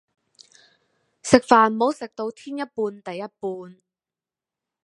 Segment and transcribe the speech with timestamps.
[1.21, 3.77] 食飯唔好食到天一半地一半